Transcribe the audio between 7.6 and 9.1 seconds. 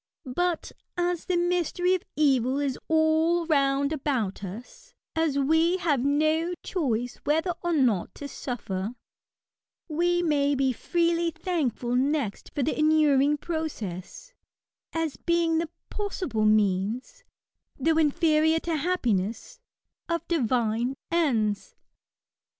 or not to suffer,